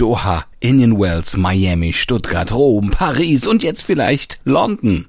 [0.00, 5.08] Doha, Indian Wells, Miami, Stuttgart, Rom, Paris und jetzt vielleicht London.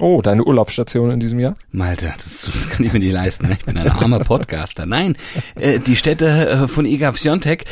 [0.00, 1.54] Oh, deine Urlaubsstation in diesem Jahr?
[1.70, 3.46] Malte, das, das kann ich mir nicht leisten.
[3.46, 3.56] Ne?
[3.60, 4.84] Ich bin ein armer Podcaster.
[4.84, 5.16] Nein,
[5.54, 7.66] äh, die Städte äh, von Iga Swiatek,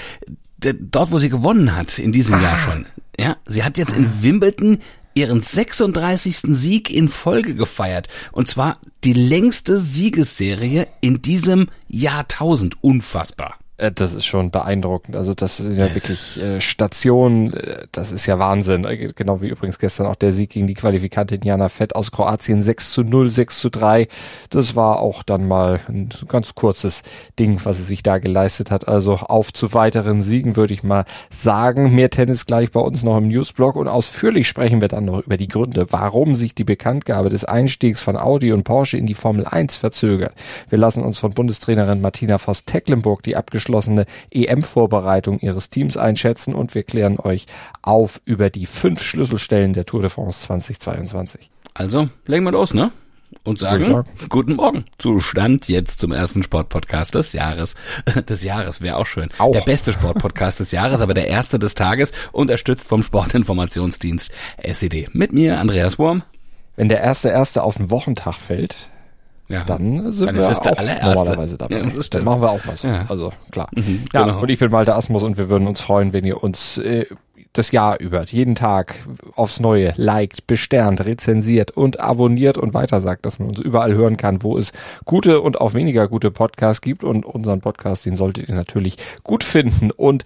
[0.59, 2.43] dort, wo sie gewonnen hat, in diesem ah.
[2.43, 2.87] Jahr schon.
[3.19, 4.79] Ja, sie hat jetzt in Wimbledon
[5.15, 6.37] ihren 36.
[6.37, 8.07] Sieg in Folge gefeiert.
[8.31, 12.77] Und zwar die längste Siegesserie in diesem Jahrtausend.
[12.81, 13.60] Unfassbar.
[13.81, 15.17] Äh, das ist schon beeindruckend.
[15.17, 18.85] Also das sind ja wirklich äh, Stationen, äh, das ist ja Wahnsinn.
[18.85, 22.63] Äh, genau wie übrigens gestern auch der Sieg gegen die Qualifikantin Jana Fett aus Kroatien
[22.63, 24.09] 6 zu 0, 6 zu 3.
[24.51, 27.03] Das war auch dann mal ein ganz kurzes
[27.39, 28.87] Ding, was sie sich da geleistet hat.
[28.87, 31.95] Also auf zu weiteren Siegen würde ich mal sagen.
[31.95, 35.37] Mehr Tennis gleich bei uns noch im Newsblog und ausführlich sprechen wir dann noch über
[35.37, 39.47] die Gründe, warum sich die Bekanntgabe des Einstiegs von Audi und Porsche in die Formel
[39.47, 40.35] 1 verzögert.
[40.69, 46.75] Wir lassen uns von Bundestrainerin Martina Voss-Tecklenburg die abgeschlossene abgeschlossene EM-Vorbereitung ihres Teams einschätzen und
[46.75, 47.47] wir klären euch
[47.83, 51.51] auf über die fünf Schlüsselstellen der Tour de France 2022.
[51.75, 52.91] Also, legen wir los, ne?
[53.45, 54.87] und sagen, sagen, guten Morgen.
[54.99, 57.77] Zustand jetzt zum ersten Sportpodcast des Jahres.
[58.29, 59.29] Des Jahres wäre auch schön.
[59.39, 59.53] Auch.
[59.53, 65.11] Der beste Sportpodcast des Jahres, aber der erste des Tages, unterstützt vom Sportinformationsdienst SED.
[65.13, 66.25] Mit mir, Andreas Wurm.
[66.75, 68.91] Wenn der erste erste auf den Wochentag fällt,
[69.51, 69.65] ja.
[69.65, 71.79] dann sind dann wir auch normalerweise dabei.
[71.79, 72.83] Ja, dann machen wir auch was.
[72.83, 73.05] Ja.
[73.09, 73.69] Also klar.
[73.75, 74.41] Mhm, ja, genau.
[74.43, 77.07] und ich bin Malte Asmus und wir würden uns freuen, wenn ihr uns äh,
[77.53, 78.95] das Jahr über jeden Tag
[79.35, 84.43] aufs Neue liked, besternt, rezensiert und abonniert und weitersagt, dass man uns überall hören kann,
[84.43, 84.73] wo es
[85.05, 89.43] gute und auch weniger gute Podcasts gibt und unseren Podcast, den solltet ihr natürlich gut
[89.43, 90.25] finden und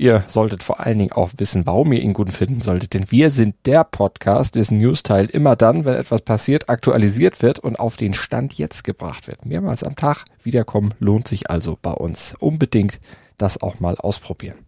[0.00, 3.32] Ihr solltet vor allen Dingen auch wissen, warum ihr ihn gut finden solltet, denn wir
[3.32, 8.14] sind der Podcast, dessen Newsteil immer dann, wenn etwas passiert, aktualisiert wird und auf den
[8.14, 9.44] Stand jetzt gebracht wird.
[9.44, 12.36] Mehrmals am Tag wiederkommen lohnt sich also bei uns.
[12.38, 13.00] Unbedingt
[13.38, 14.58] das auch mal ausprobieren.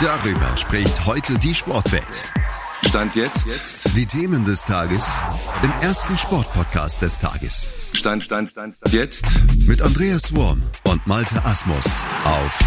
[0.00, 2.24] Darüber spricht heute die Sportwelt.
[2.82, 3.46] Stand jetzt.
[3.46, 3.96] jetzt.
[3.96, 5.20] Die Themen des Tages
[5.62, 7.72] im ersten Sportpodcast des Tages.
[7.92, 8.92] Stand, Stand, Stand, Stand.
[8.92, 9.26] Jetzt.
[9.66, 12.58] Mit Andreas Wurm und Malte Asmus auf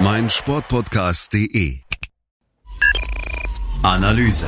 [0.00, 1.78] mein Sportpodcast.de
[3.82, 4.46] Analyse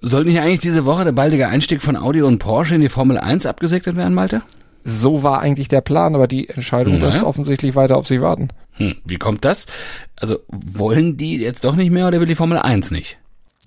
[0.00, 3.18] Soll nicht eigentlich diese Woche der baldige Einstieg von Audi und Porsche in die Formel
[3.18, 4.42] 1 abgesegnet werden, Malte?
[4.82, 7.06] So war eigentlich der Plan, aber die Entscheidung naja.
[7.06, 8.48] lässt offensichtlich weiter auf sie warten.
[8.72, 9.66] Hm, wie kommt das?
[10.16, 13.18] Also wollen die jetzt doch nicht mehr oder will die Formel 1 nicht?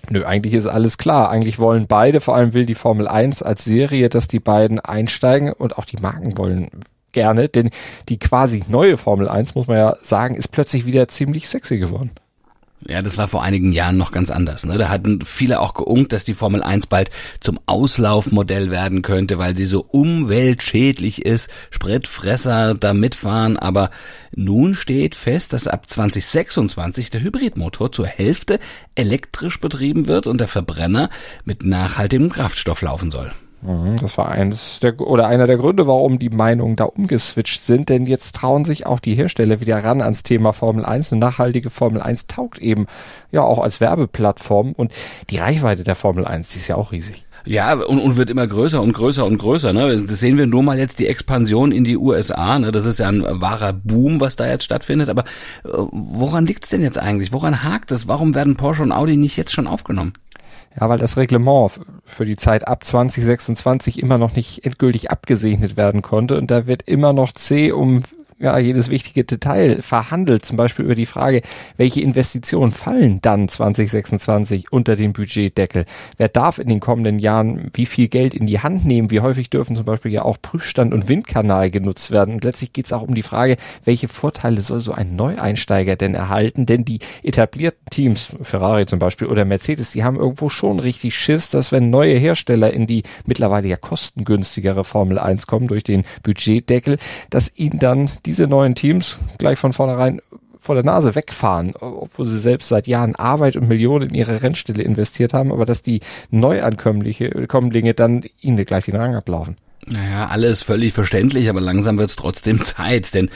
[0.10, 1.30] Nö, eigentlich ist alles klar.
[1.30, 5.54] Eigentlich wollen beide, vor allem will die Formel 1 als Serie, dass die beiden einsteigen
[5.54, 6.70] und auch die Marken wollen
[7.18, 7.72] gerne, denn
[8.10, 12.12] die quasi neue Formel 1, muss man ja sagen, ist plötzlich wieder ziemlich sexy geworden.
[12.86, 14.64] Ja, das war vor einigen Jahren noch ganz anders.
[14.64, 14.78] Ne?
[14.78, 19.56] Da hatten viele auch geungt, dass die Formel 1 bald zum Auslaufmodell werden könnte, weil
[19.56, 23.58] sie so umweltschädlich ist, Spritfresser da mitfahren.
[23.58, 23.90] Aber
[24.36, 28.60] nun steht fest, dass ab 2026 der Hybridmotor zur Hälfte
[28.94, 31.10] elektrisch betrieben wird und der Verbrenner
[31.46, 33.32] mit nachhaltigem Kraftstoff laufen soll.
[33.62, 37.90] Mhm, das war eines der, oder einer der Gründe, warum die Meinungen da umgeswitcht sind,
[37.90, 41.12] denn jetzt trauen sich auch die Hersteller wieder ran ans Thema Formel 1.
[41.12, 42.86] Eine nachhaltige Formel 1 taugt eben
[43.32, 44.94] ja auch als Werbeplattform und
[45.30, 47.26] die Reichweite der Formel 1, die ist ja auch riesig.
[47.48, 49.72] Ja, und, und wird immer größer und größer und größer.
[49.72, 50.02] Ne?
[50.02, 52.60] Das sehen wir nur mal jetzt die Expansion in die USA.
[52.60, 52.74] Ne?
[52.74, 55.08] Das ist ja ein wahrer Boom, was da jetzt stattfindet.
[55.08, 55.22] Aber
[55.64, 57.32] äh, woran liegt's denn jetzt eigentlich?
[57.32, 58.08] Woran hakt es?
[58.08, 60.12] Warum werden Porsche und Audi nicht jetzt schon aufgenommen?
[60.80, 61.72] Ja, weil das Reglement
[62.06, 66.38] für die Zeit ab 2026 immer noch nicht endgültig abgesegnet werden konnte.
[66.38, 68.04] Und da wird immer noch C um
[68.40, 71.42] ja, jedes wichtige Detail verhandelt, zum Beispiel über die Frage,
[71.76, 75.86] welche Investitionen fallen dann 2026 unter den Budgetdeckel?
[76.18, 79.10] Wer darf in den kommenden Jahren wie viel Geld in die Hand nehmen?
[79.10, 82.36] Wie häufig dürfen zum Beispiel ja auch Prüfstand und Windkanal genutzt werden?
[82.36, 86.14] Und letztlich geht es auch um die Frage, welche Vorteile soll so ein Neueinsteiger denn
[86.14, 86.68] erhalten?
[86.68, 91.50] Denn die etablierten Teams, Ferrari zum Beispiel oder Mercedes, die haben irgendwo schon richtig Schiss,
[91.50, 97.00] dass wenn neue Hersteller in die mittlerweile ja kostengünstigere Formel 1 kommen durch den Budgetdeckel,
[97.32, 100.22] dass ihnen dann diese neuen Teams gleich von vornherein
[100.60, 104.84] vor der Nase wegfahren, obwohl sie selbst seit Jahren Arbeit und Millionen in ihre Rennstelle
[104.84, 109.56] investiert haben, aber dass die Neuankömmlinge dann ihnen gleich den Rang ablaufen.
[109.86, 113.30] Naja, alles völlig verständlich, aber langsam wird es trotzdem Zeit, denn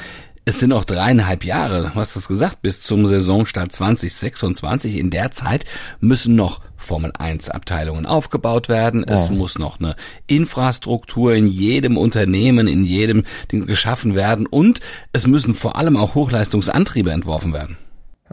[0.44, 4.98] es sind noch dreieinhalb Jahre, du hast es gesagt, bis zum Saisonstart 2026.
[4.98, 5.66] In der Zeit
[6.00, 9.04] müssen noch Formel 1 Abteilungen aufgebaut werden.
[9.04, 9.34] Es oh.
[9.34, 9.96] muss noch eine
[10.26, 14.80] Infrastruktur in jedem Unternehmen, in jedem Ding geschaffen werden und
[15.14, 17.78] es müssen vor allem auch Hochleistungsantriebe entworfen werden.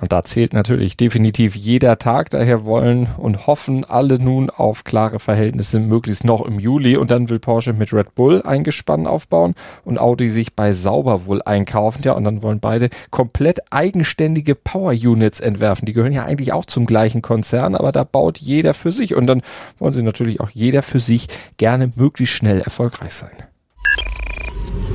[0.01, 2.31] Und da zählt natürlich definitiv jeder Tag.
[2.31, 6.97] Daher wollen und hoffen alle nun auf klare Verhältnisse, möglichst noch im Juli.
[6.97, 9.55] Und dann will Porsche mit Red Bull ein Gespann aufbauen
[9.85, 12.03] und Audi sich bei Sauber wohl einkaufen.
[12.05, 15.87] Ja, und dann wollen beide komplett eigenständige Power Units entwerfen.
[15.87, 19.15] Die gehören ja eigentlich auch zum gleichen Konzern, aber da baut jeder für sich.
[19.15, 19.43] Und dann
[19.79, 23.33] wollen sie natürlich auch jeder für sich gerne möglichst schnell erfolgreich sein.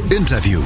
[0.09, 0.61] Interview.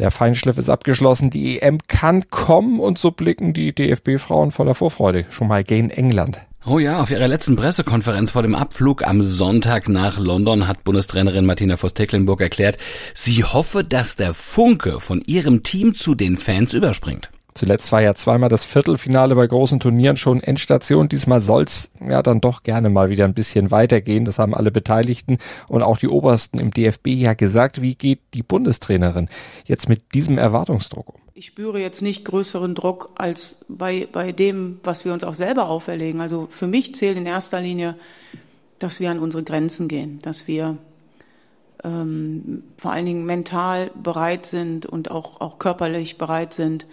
[0.00, 5.26] Der Feinschliff ist abgeschlossen, die EM kann kommen und so blicken die DFB-Frauen voller Vorfreude
[5.28, 6.40] schon mal gegen England.
[6.64, 11.44] Oh ja, auf ihrer letzten Pressekonferenz vor dem Abflug am Sonntag nach London hat Bundestrainerin
[11.44, 12.78] Martina Voss-Tecklenburg erklärt,
[13.12, 17.30] sie hoffe, dass der Funke von ihrem Team zu den Fans überspringt.
[17.54, 21.08] Zuletzt war ja zweimal das Viertelfinale bei großen Turnieren schon Endstation.
[21.08, 24.24] Diesmal soll's ja dann doch gerne mal wieder ein bisschen weitergehen.
[24.24, 25.38] Das haben alle Beteiligten
[25.68, 27.82] und auch die Obersten im DFB ja gesagt.
[27.82, 29.28] Wie geht die Bundestrainerin
[29.66, 31.20] jetzt mit diesem Erwartungsdruck um?
[31.34, 35.68] Ich spüre jetzt nicht größeren Druck als bei, bei dem, was wir uns auch selber
[35.68, 36.20] auferlegen.
[36.20, 37.96] Also für mich zählt in erster Linie,
[38.78, 40.76] dass wir an unsere Grenzen gehen, dass wir
[41.84, 46.86] ähm, vor allen Dingen mental bereit sind und auch, auch körperlich bereit sind,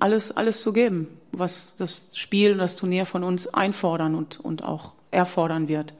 [0.00, 4.64] alles, alles zu geben, was das Spiel und das Turnier von uns einfordern und, und
[4.64, 5.94] auch erfordern wird.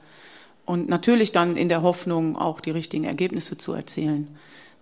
[0.65, 4.27] Und natürlich dann in der Hoffnung, auch die richtigen Ergebnisse zu erzielen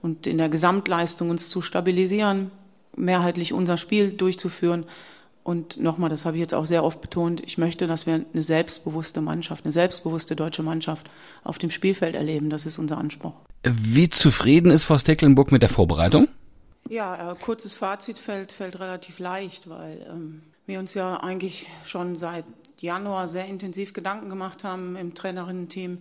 [0.02, 2.52] und in der Gesamtleistung uns zu stabilisieren,
[2.96, 4.86] mehrheitlich unser Spiel durchzuführen.
[5.44, 8.44] Und nochmal, das habe ich jetzt auch sehr oft betont, ich möchte, dass wir eine
[8.44, 11.10] selbstbewusste Mannschaft, eine selbstbewusste deutsche Mannschaft
[11.44, 12.52] auf dem Spielfeld erleben.
[12.52, 13.34] Das ist unser Anspruch.
[13.64, 16.28] Wie zufrieden ist Frau Stecklenburg mit der Vorbereitung?
[16.92, 22.18] Ja, äh, kurzes Fazit fällt, fällt relativ leicht, weil ähm, wir uns ja eigentlich schon
[22.18, 22.44] seit
[22.82, 26.00] Januar sehr intensiv Gedanken gemacht haben im Trainerinnen-Team,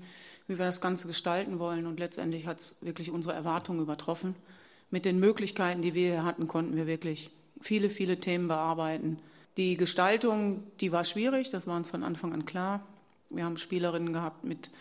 [0.49, 1.87] wie wir das Ganze gestalten wollen.
[1.87, 4.35] Und letztendlich hat es wirklich unsere Erwartungen übertroffen.
[4.91, 9.21] Mit den Möglichkeiten, die wir hier hatten, konnten wir wirklich viele, viele Themen bearbeiten.
[9.59, 12.85] Die Gestaltung, die war schwierig, das war uns von Anfang an klar.
[13.29, 14.73] Wir haben Spielerinnen gehabt mit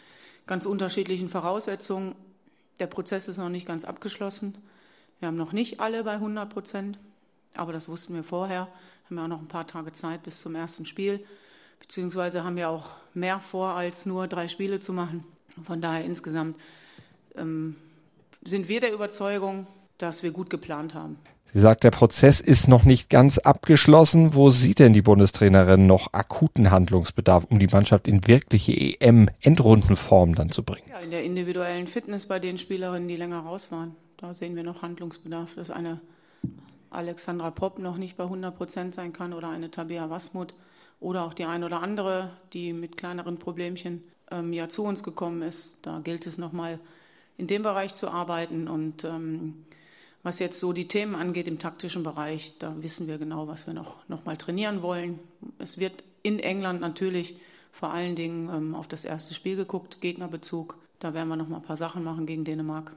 [0.48, 2.16] ganz unterschiedlichen Voraussetzungen.
[2.80, 4.58] Der Prozess ist noch nicht ganz abgeschlossen.
[5.20, 7.00] Wir haben noch nicht alle bei 100 Prozent,
[7.54, 8.68] aber das wussten wir vorher.
[9.06, 11.26] Haben ja auch noch ein paar Tage Zeit bis zum ersten Spiel,
[11.80, 15.26] beziehungsweise haben wir auch mehr vor, als nur drei Spiele zu machen.
[15.66, 16.58] Von daher insgesamt
[17.36, 17.76] ähm,
[18.44, 19.68] sind wir der Überzeugung,
[19.98, 21.18] dass wir gut geplant haben.
[21.52, 24.36] Sie sagt, der Prozess ist noch nicht ganz abgeschlossen.
[24.36, 30.50] Wo sieht denn die Bundestrainerin noch akuten Handlungsbedarf, um die Mannschaft in wirkliche EM-Endrundenform dann
[30.50, 30.88] zu bringen?
[30.90, 33.96] Ja, in der individuellen Fitness bei den Spielerinnen, die länger raus waren.
[34.20, 36.02] Da sehen wir noch Handlungsbedarf, dass eine
[36.90, 40.54] Alexandra Popp noch nicht bei 100 Prozent sein kann oder eine Tabea Wasmut
[41.00, 45.42] oder auch die eine oder andere, die mit kleineren Problemchen ähm, ja zu uns gekommen
[45.42, 45.78] ist.
[45.84, 46.80] Da gilt es nochmal
[47.38, 49.66] in dem Bereich zu arbeiten und ähm,
[50.22, 53.74] was jetzt so die Themen angeht im taktischen Bereich, da wissen wir genau, was wir
[53.74, 55.20] noch, noch mal trainieren wollen.
[55.60, 57.38] Es wird in England natürlich
[57.72, 60.76] vor allen Dingen ähm, auf das erste Spiel geguckt, Gegnerbezug.
[61.00, 62.92] Da werden wir noch mal ein paar Sachen machen gegen Dänemark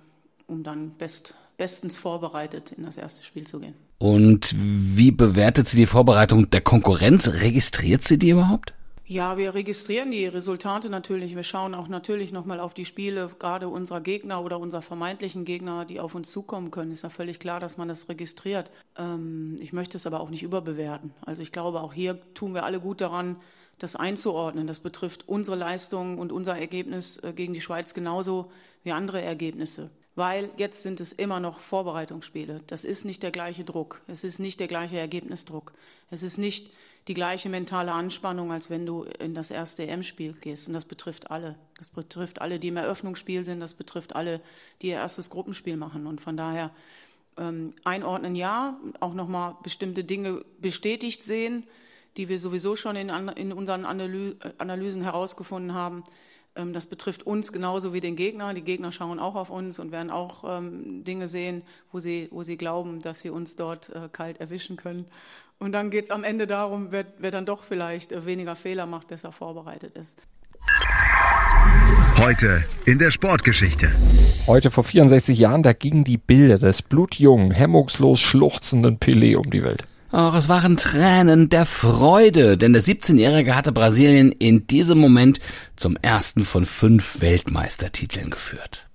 [0.47, 3.75] um dann best, bestens vorbereitet in das erste Spiel zu gehen.
[3.99, 7.29] Und wie bewertet sie die Vorbereitung der Konkurrenz?
[7.43, 8.75] Registriert sie die überhaupt?
[9.13, 11.37] Ja, wir registrieren die Resultate natürlich.
[11.37, 15.85] Wir schauen auch natürlich nochmal auf die Spiele, gerade unserer Gegner oder unserer vermeintlichen Gegner,
[15.85, 16.93] die auf uns zukommen können.
[16.93, 18.71] Ist ja völlig klar, dass man das registriert.
[18.97, 21.13] Ähm, ich möchte es aber auch nicht überbewerten.
[21.27, 23.37] Also ich glaube, auch hier tun wir alle gut daran,
[23.79, 24.67] das einzuordnen.
[24.67, 28.51] Das betrifft unsere Leistung und unser Ergebnis äh, gegen die Schweiz genauso
[28.83, 32.61] wie andere Ergebnisse weil jetzt sind es immer noch Vorbereitungsspiele.
[32.67, 34.03] Das ist nicht der gleiche Druck.
[34.07, 35.73] Es ist nicht der gleiche Ergebnisdruck.
[36.11, 36.71] Es ist nicht
[37.09, 40.69] die gleiche mentale Anspannung, als wenn du in das erste EM-Spiel gehst.
[40.69, 41.57] Und das betrifft alle.
[41.79, 43.61] Das betrifft alle, die im Eröffnungsspiel sind.
[43.61, 44.41] Das betrifft alle,
[44.83, 46.07] die ihr erstes Gruppenspiel machen.
[46.07, 46.71] Und von daher
[47.39, 51.67] ähm, einordnen ja, auch nochmal bestimmte Dinge bestätigt sehen,
[52.17, 56.05] die wir sowieso schon in, in unseren Analysen herausgefunden haben.
[56.57, 58.55] Ähm, das betrifft uns genauso wie den Gegner.
[58.55, 62.43] Die Gegner schauen auch auf uns und werden auch ähm, Dinge sehen, wo sie, wo
[62.43, 65.07] sie glauben, dass sie uns dort äh, kalt erwischen können.
[65.59, 68.87] Und dann geht es am Ende darum, wer, wer dann doch vielleicht äh, weniger Fehler
[68.87, 70.19] macht, besser vorbereitet ist.
[72.19, 73.91] Heute in der Sportgeschichte.
[74.47, 79.63] Heute vor 64 Jahren, da gingen die Bilder des blutjungen, hemmungslos schluchzenden Pelé um die
[79.63, 79.85] Welt.
[80.15, 85.41] Ach, es waren Tränen der Freude, denn der 17-Jährige hatte Brasilien in diesem Moment
[85.75, 88.89] zum ersten von fünf Weltmeistertiteln geführt.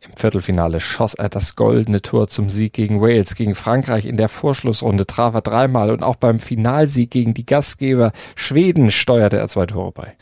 [0.00, 3.34] Im Viertelfinale schoss er das goldene Tor zum Sieg gegen Wales.
[3.34, 8.12] Gegen Frankreich in der Vorschlussrunde traf er dreimal und auch beim Finalsieg gegen die Gastgeber
[8.34, 10.16] Schweden steuerte er zwei Tore bei.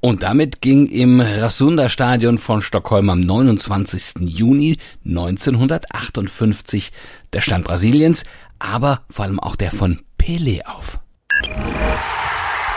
[0.00, 4.20] Und damit ging im Rasunda Stadion von Stockholm am 29.
[4.20, 6.92] Juni 1958
[7.32, 8.24] der Stand Brasiliens
[8.58, 11.00] aber vor allem auch der von Pelé auf.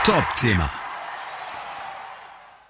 [0.04, 0.70] Top-Thema.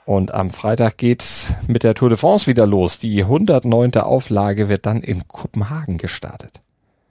[0.04, 2.98] Und am Freitag geht's mit der Tour de France wieder los.
[2.98, 3.94] Die 109.
[3.94, 6.60] Auflage wird dann in Kopenhagen gestartet.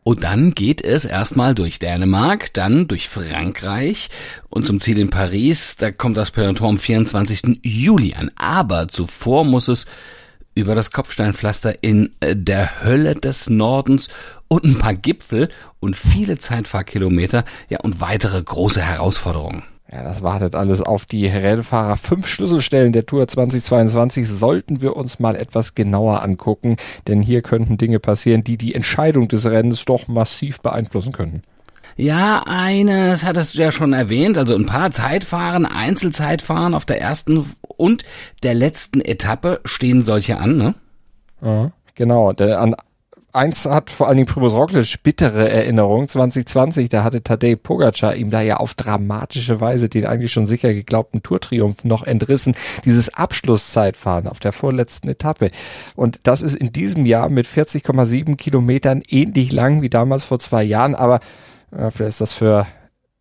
[0.04, 4.10] Und dann geht es erstmal durch Dänemark, dann durch Frankreich
[4.50, 5.76] und zum Ziel in Paris.
[5.76, 7.60] Da kommt das Peloton am 24.
[7.62, 8.32] Juli an.
[8.36, 9.86] Aber zuvor muss es
[10.56, 14.10] über das Kopfsteinpflaster in äh, der Hölle des Nordens
[14.48, 19.64] und ein paar Gipfel und viele Zeitfahrkilometer, ja und weitere große Herausforderungen.
[19.92, 21.98] Ja, das wartet alles auf die Rennfahrer.
[21.98, 27.78] Fünf Schlüsselstellen der Tour 2022 sollten wir uns mal etwas genauer angucken, denn hier könnten
[27.78, 31.42] Dinge passieren, die die Entscheidung des Rennens doch massiv beeinflussen könnten.
[31.98, 37.46] Ja, eines hattest du ja schon erwähnt, also ein paar Zeitfahren, Einzelzeitfahren auf der ersten
[37.76, 38.04] und
[38.44, 40.74] der letzten Etappe stehen solche an, ne?
[41.42, 42.76] Ja, genau, der, an
[43.34, 46.08] eins hat vor allen Dingen Primoz Roglic bittere Erinnerung.
[46.08, 50.74] 2020, da hatte Tadej Pogacar ihm da ja auf dramatische Weise den eigentlich schon sicher
[50.74, 52.56] geglaubten Tourtriumph noch entrissen.
[52.86, 55.50] Dieses Abschlusszeitfahren auf der vorletzten Etappe.
[55.96, 60.64] Und das ist in diesem Jahr mit 40,7 Kilometern ähnlich lang wie damals vor zwei
[60.64, 61.20] Jahren, aber
[61.72, 62.68] äh, vielleicht ist das für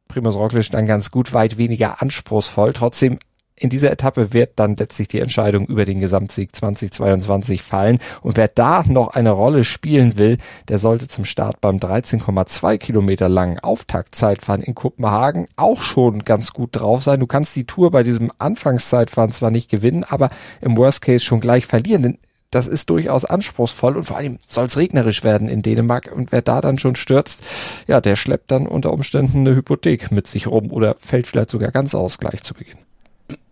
[0.08, 2.72] Primoz Roglic dann ganz gut weit weniger anspruchsvoll.
[2.72, 3.18] Trotzdem
[3.60, 7.98] in dieser Etappe wird dann letztlich die Entscheidung über den Gesamtsieg 2022 fallen.
[8.22, 10.38] Und wer da noch eine Rolle spielen will,
[10.68, 16.70] der sollte zum Start beim 13,2 Kilometer langen Auftaktzeitfahren in Kopenhagen auch schon ganz gut
[16.72, 17.20] drauf sein.
[17.20, 20.30] Du kannst die Tour bei diesem Anfangszeitfahren zwar nicht gewinnen, aber
[20.62, 22.02] im Worst Case schon gleich verlieren.
[22.02, 22.18] Denn
[22.50, 26.42] das ist durchaus anspruchsvoll und vor allem soll es regnerisch werden in Dänemark und wer
[26.42, 27.44] da dann schon stürzt,
[27.86, 31.70] ja, der schleppt dann unter Umständen eine Hypothek mit sich rum oder fällt vielleicht sogar
[31.70, 32.78] ganz aus gleich zu Beginn.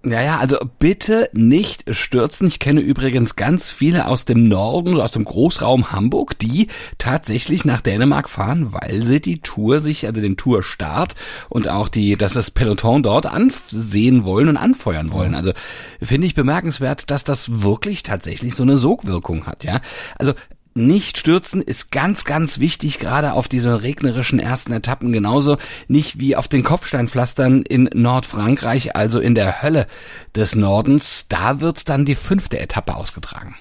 [0.04, 2.46] Ja, ja, also bitte nicht stürzen.
[2.46, 7.80] Ich kenne übrigens ganz viele aus dem Norden, aus dem Großraum Hamburg, die tatsächlich nach
[7.80, 11.16] Dänemark fahren, weil sie die Tour sich, also den Tourstart
[11.48, 15.34] und auch die, dass das Peloton dort ansehen wollen und anfeuern wollen.
[15.34, 15.52] Also
[16.00, 19.80] finde ich bemerkenswert, dass das wirklich tatsächlich so eine Sogwirkung hat, ja.
[20.16, 20.32] Also
[20.78, 25.58] nicht stürzen ist ganz, ganz wichtig, gerade auf diese regnerischen ersten Etappen genauso
[25.88, 29.86] nicht wie auf den Kopfsteinpflastern in Nordfrankreich, also in der Hölle
[30.34, 31.26] des Nordens.
[31.28, 33.54] Da wird dann die fünfte Etappe ausgetragen.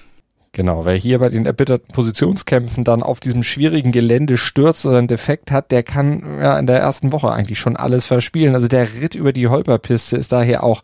[0.52, 5.06] Genau, wer hier bei den erbitterten Positionskämpfen dann auf diesem schwierigen Gelände stürzt oder einen
[5.06, 8.54] Defekt hat, der kann ja in der ersten Woche eigentlich schon alles verspielen.
[8.54, 10.82] Also der Ritt über die Holperpiste ist daher auch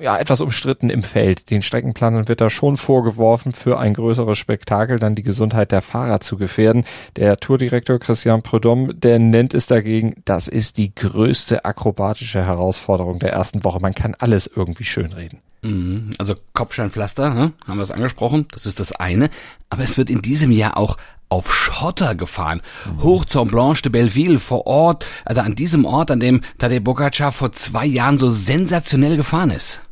[0.00, 1.50] ja, etwas umstritten im Feld.
[1.50, 6.20] Den Streckenplanern wird da schon vorgeworfen, für ein größeres Spektakel dann die Gesundheit der Fahrer
[6.20, 6.84] zu gefährden.
[7.16, 13.32] Der Tourdirektor Christian Prudhomme, der nennt es dagegen, das ist die größte akrobatische Herausforderung der
[13.32, 13.80] ersten Woche.
[13.80, 15.40] Man kann alles irgendwie schönreden.
[15.62, 16.12] Mhm.
[16.18, 17.52] Also Kopfsteinpflaster, ne?
[17.66, 19.30] haben wir es angesprochen, das ist das eine.
[19.70, 20.96] Aber es wird in diesem Jahr auch
[21.28, 23.02] auf Schotter gefahren, mhm.
[23.02, 27.32] hoch zur Blanche de Belleville vor Ort, also an diesem Ort, an dem Tadej Bogacar
[27.32, 29.82] vor zwei Jahren so sensationell gefahren ist.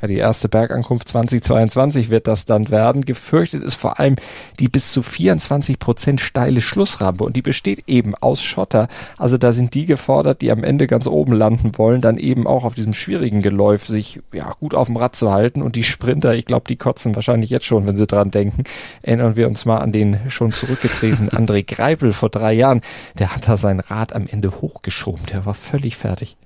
[0.00, 3.04] Ja, die erste Bergankunft 2022 wird das dann werden.
[3.04, 4.14] Gefürchtet ist vor allem
[4.60, 8.86] die bis zu 24 Prozent steile Schlussrampe und die besteht eben aus Schotter.
[9.18, 12.64] Also da sind die gefordert, die am Ende ganz oben landen wollen, dann eben auch
[12.64, 16.34] auf diesem schwierigen Geläuf sich ja gut auf dem Rad zu halten und die Sprinter,
[16.34, 18.62] ich glaube, die kotzen wahrscheinlich jetzt schon, wenn sie dran denken.
[19.02, 22.82] Erinnern wir uns mal an den schon zurückgetretenen André Greipel vor drei Jahren.
[23.18, 25.26] Der hat da sein Rad am Ende hochgeschoben.
[25.26, 26.36] Der war völlig fertig.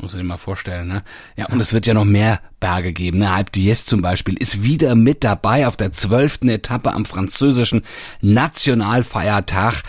[0.00, 1.02] Muss ich dir mal vorstellen, ne?
[1.36, 3.18] Ja, und es wird ja noch mehr Berge geben.
[3.18, 3.30] Ne?
[3.30, 7.82] Alpe d'Huez zum Beispiel ist wieder mit dabei auf der zwölften Etappe am französischen
[8.22, 9.82] Nationalfeiertag.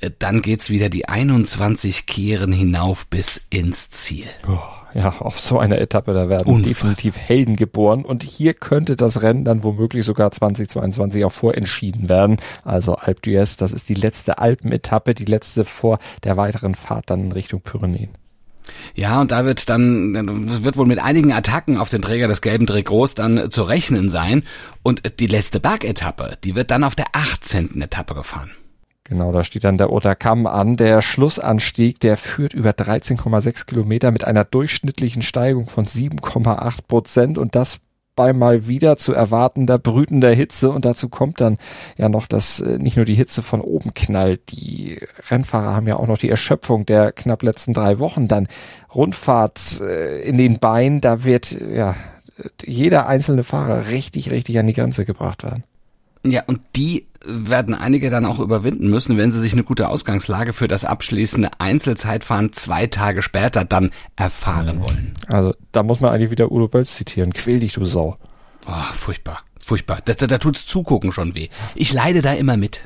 [0.00, 4.26] Äh, dann geht's wieder die 21 Kehren hinauf bis ins Ziel.
[4.46, 4.58] Oh,
[4.94, 6.68] ja, auf so einer Etappe, da werden Unfassbar.
[6.68, 8.04] definitiv Helden geboren.
[8.04, 12.36] Und hier könnte das Rennen dann womöglich sogar 2022 auch vorentschieden werden.
[12.64, 17.24] Also Alpe d'Huez, das ist die letzte Alpenetappe, die letzte vor der weiteren Fahrt dann
[17.24, 18.10] in Richtung Pyrenäen.
[18.94, 22.66] Ja, und da wird dann, wird wohl mit einigen Attacken auf den Träger des gelben
[22.66, 24.42] Trikots dann zu rechnen sein.
[24.82, 27.80] Und die letzte Bergetappe, die wird dann auf der 18.
[27.80, 28.50] Etappe gefahren.
[29.08, 30.76] Genau, da steht dann der Otakam an.
[30.76, 37.54] Der Schlussanstieg, der führt über 13,6 Kilometer mit einer durchschnittlichen Steigung von 7,8 Prozent und
[37.54, 37.78] das
[38.16, 41.58] bei mal wieder zu erwartender brütender Hitze und dazu kommt dann
[41.96, 44.98] ja noch, dass äh, nicht nur die Hitze von oben knallt, die
[45.30, 48.48] Rennfahrer haben ja auch noch die Erschöpfung der knapp letzten drei Wochen dann
[48.94, 51.94] Rundfahrt äh, in den Beinen, da wird ja
[52.64, 55.64] jeder einzelne Fahrer richtig, richtig an die Grenze gebracht werden.
[56.30, 60.52] Ja, und die werden einige dann auch überwinden müssen, wenn sie sich eine gute Ausgangslage
[60.52, 65.14] für das abschließende Einzelzeitfahren zwei Tage später dann erfahren wollen.
[65.26, 67.32] Also da muss man eigentlich wieder Udo Bölz zitieren.
[67.32, 68.16] Quäl dich, du Sau.
[68.66, 69.98] Oh, furchtbar, furchtbar.
[70.04, 71.48] Das, da, da tut's Zugucken schon weh.
[71.74, 72.82] Ich leide da immer mit.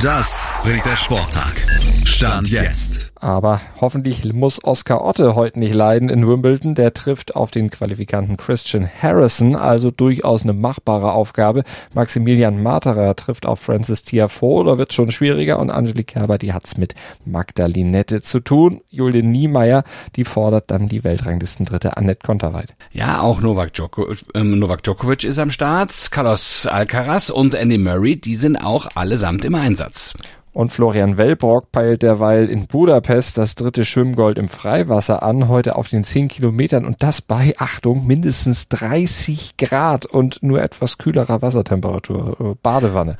[0.00, 1.66] Das bringt der Sporttag.
[2.08, 3.12] Stand jetzt.
[3.16, 6.74] Aber hoffentlich muss Oscar Otte heute nicht leiden in Wimbledon.
[6.74, 11.64] Der trifft auf den Qualifikanten Christian Harrison, also durchaus eine machbare Aufgabe.
[11.94, 15.58] Maximilian Materer trifft auf Francis Tiafoe, da wird schon schwieriger.
[15.58, 16.94] Und Angelique Kerber, die hat's mit
[17.26, 18.80] Magdalinette zu tun.
[18.88, 19.84] Julie Niemeyer,
[20.16, 22.74] die fordert dann die Weltranglistendritte Annette Konterweit.
[22.90, 28.16] Ja, auch Novak Djokovic, äh, Novak Djokovic ist am Start, Carlos Alcaraz und Andy Murray,
[28.16, 30.14] die sind auch allesamt im Einsatz.
[30.58, 35.88] Und Florian Wellbrock peilt derweil in Budapest das dritte Schwimmgold im Freiwasser an, heute auf
[35.88, 42.36] den 10 Kilometern und das bei, Achtung, mindestens 30 Grad und nur etwas kühlerer Wassertemperatur,
[42.40, 43.18] äh, Badewanne.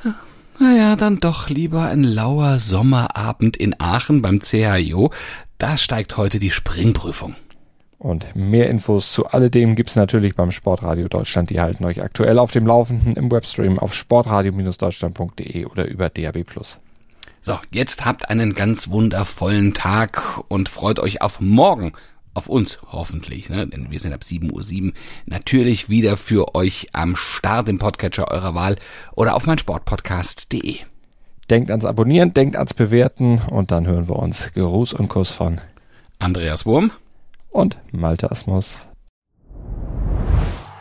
[0.59, 5.12] Naja, dann doch lieber ein lauer Sommerabend in Aachen beim CHIO.
[5.59, 7.37] Da steigt heute die Springprüfung.
[7.99, 11.50] Und mehr Infos zu alledem gibt's natürlich beim Sportradio Deutschland.
[11.50, 16.45] Die halten euch aktuell auf dem Laufenden im Webstream auf sportradio-deutschland.de oder über DAB+.
[17.40, 21.92] So, jetzt habt einen ganz wundervollen Tag und freut euch auf morgen.
[22.35, 23.66] Auf uns hoffentlich, ne?
[23.66, 24.92] denn wir sind ab 7.07 Uhr
[25.26, 28.76] natürlich wieder für euch am Start im Podcatcher eurer Wahl
[29.16, 30.76] oder auf meinsportpodcast.de.
[31.50, 34.52] Denkt ans Abonnieren, denkt ans Bewerten und dann hören wir uns.
[34.52, 35.61] Gruß und Kuss von
[36.18, 36.92] Andreas Wurm
[37.50, 38.88] und Malte Asmus.